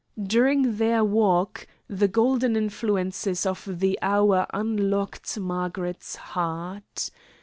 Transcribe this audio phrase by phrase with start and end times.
[0.23, 7.11] During their walk, the golden influences of the hour unlocked Margaret's heart.